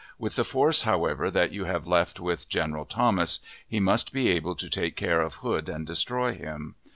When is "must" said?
3.79-4.11